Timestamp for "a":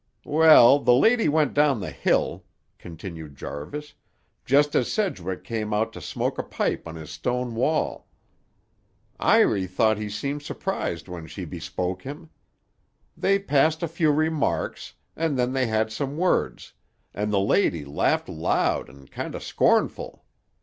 6.39-6.43, 13.83-13.87